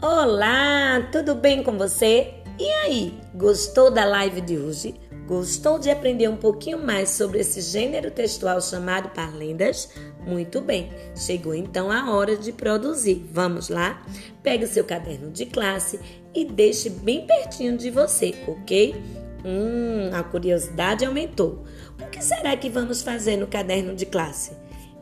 [0.00, 2.34] Olá, tudo bem com você?
[2.56, 4.94] E aí, gostou da live de hoje?
[5.26, 9.90] Gostou de aprender um pouquinho mais sobre esse gênero textual chamado parlendas?
[10.24, 13.26] Muito bem, chegou então a hora de produzir.
[13.32, 14.00] Vamos lá?
[14.40, 15.98] Pegue seu caderno de classe
[16.32, 18.94] e deixe bem pertinho de você, ok?
[19.44, 21.64] Hum, a curiosidade aumentou.
[22.00, 24.52] O que será que vamos fazer no caderno de classe?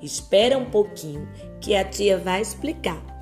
[0.00, 1.28] Espera um pouquinho
[1.60, 3.15] que a tia vai explicar.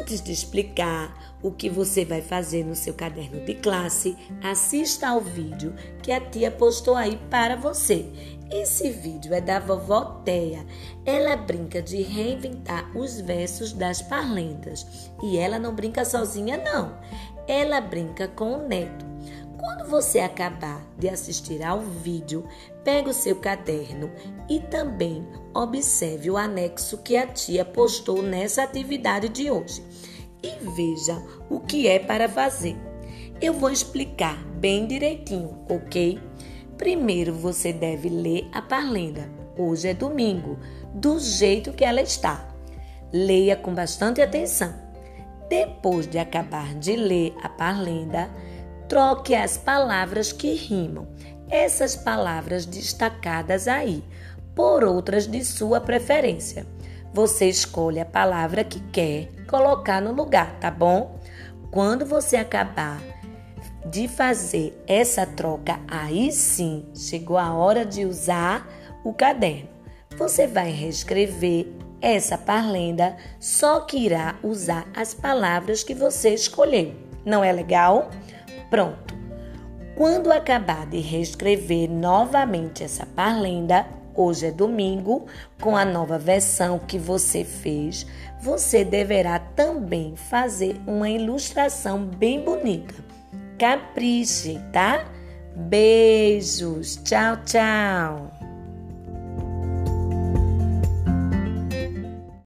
[0.00, 5.20] Antes de explicar o que você vai fazer no seu caderno de classe, assista ao
[5.20, 8.06] vídeo que a tia postou aí para você.
[8.50, 10.64] Esse vídeo é da vovó Teia.
[11.04, 14.86] Ela brinca de reinventar os versos das parlendas.
[15.22, 16.98] E ela não brinca sozinha, não.
[17.46, 19.09] Ela brinca com o neto.
[19.80, 22.44] Quando você acabar de assistir ao vídeo,
[22.84, 24.10] pegue o seu caderno
[24.46, 29.82] e também observe o anexo que a tia postou nessa atividade de hoje
[30.42, 31.16] e veja
[31.48, 32.76] o que é para fazer.
[33.40, 36.20] Eu vou explicar bem direitinho, ok?
[36.76, 39.32] Primeiro você deve ler a parlenda.
[39.56, 40.58] Hoje é domingo,
[40.92, 42.54] do jeito que ela está.
[43.10, 44.74] Leia com bastante atenção.
[45.48, 48.30] Depois de acabar de ler a parlenda,
[48.90, 51.06] Troque as palavras que rimam,
[51.48, 54.02] essas palavras destacadas aí,
[54.52, 56.66] por outras de sua preferência.
[57.14, 61.20] Você escolhe a palavra que quer colocar no lugar, tá bom?
[61.70, 63.00] Quando você acabar
[63.86, 68.68] de fazer essa troca, aí sim chegou a hora de usar
[69.04, 69.68] o caderno.
[70.18, 71.68] Você vai reescrever
[72.02, 76.92] essa parlenda, só que irá usar as palavras que você escolheu.
[77.24, 78.10] Não é legal?
[78.70, 79.18] Pronto.
[79.96, 83.84] Quando acabar de reescrever novamente essa parlenda,
[84.14, 85.26] hoje é domingo,
[85.60, 88.06] com a nova versão que você fez,
[88.40, 92.94] você deverá também fazer uma ilustração bem bonita.
[93.58, 95.04] Capriche, tá?
[95.54, 96.96] Beijos.
[97.04, 98.39] Tchau, tchau.